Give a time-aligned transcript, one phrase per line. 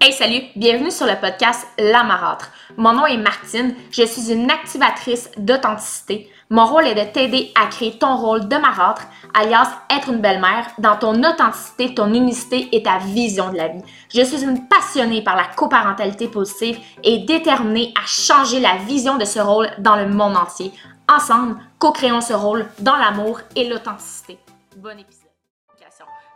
[0.00, 2.52] Hey salut, bienvenue sur le podcast La Marâtre.
[2.76, 6.30] Mon nom est Martine, je suis une activatrice d'authenticité.
[6.50, 9.02] Mon rôle est de t'aider à créer ton rôle de marâtre,
[9.34, 13.82] alias être une belle-mère, dans ton authenticité, ton unicité et ta vision de la vie.
[14.14, 19.24] Je suis une passionnée par la coparentalité positive et déterminée à changer la vision de
[19.24, 20.72] ce rôle dans le monde entier.
[21.08, 24.38] Ensemble, co-créons ce rôle dans l'amour et l'authenticité.
[24.76, 25.17] Bon épisode.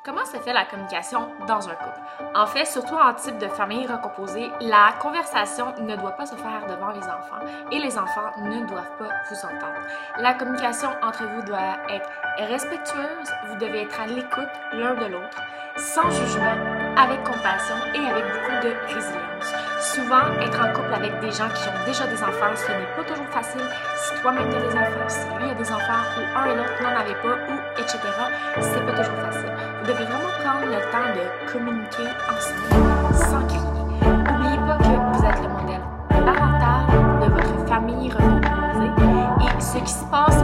[0.04, 2.00] Comment se fait la communication dans un couple?
[2.34, 6.66] En fait, surtout en type de famille recomposée, la conversation ne doit pas se faire
[6.68, 9.86] devant les enfants et les enfants ne doivent pas vous entendre.
[10.18, 15.40] La communication entre vous doit être respectueuse, vous devez être à l'écoute l'un de l'autre,
[15.76, 16.56] sans jugement,
[16.96, 19.54] avec compassion et avec beaucoup de résilience.
[19.80, 23.04] Souvent, être en couple avec des gens qui ont déjà des enfants, ce n'est pas
[23.04, 23.62] toujours facile.
[23.96, 26.82] Si toi-même tu as des enfants, si lui a des enfants, ou un et l'autre
[26.82, 27.41] n'en avait pas,
[27.82, 27.98] etc.,
[28.60, 29.52] c'est pas toujours facile.
[29.80, 33.62] Vous devez vraiment prendre le temps de communiquer ensemble sans crier.
[34.02, 36.80] N'oubliez pas que vous êtes le modèle parental
[37.20, 38.92] de votre famille recomposée
[39.40, 40.41] et ce qui se passe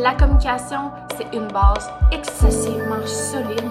[0.00, 3.68] La communication, c'est une base excessivement solide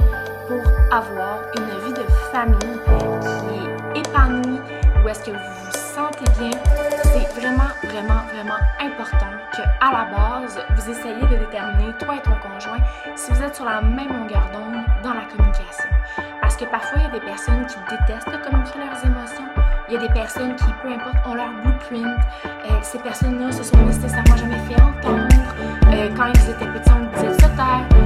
[0.49, 0.61] pour
[0.91, 2.79] avoir une vie de famille
[3.21, 4.59] qui est épanouie,
[5.01, 6.51] où est-ce que vous vous sentez bien.
[7.03, 12.21] C'est vraiment, vraiment, vraiment important que à la base, vous essayez de déterminer, toi et
[12.21, 12.83] ton conjoint,
[13.15, 15.89] si vous êtes sur la même longueur d'onde dans la communication.
[16.41, 19.47] Parce que parfois, il y a des personnes qui détestent de communiquer leurs émotions.
[19.88, 22.19] Il y a des personnes qui, peu importe, ont leur blueprint.
[22.45, 25.27] Euh, ces personnes-là se sont nécessairement jamais fait entendre.
[25.97, 27.96] mais quand ils étaient petits, on me disait, ça,